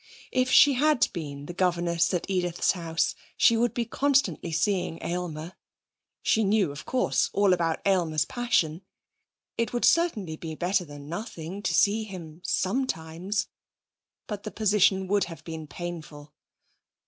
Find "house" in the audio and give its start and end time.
2.71-3.13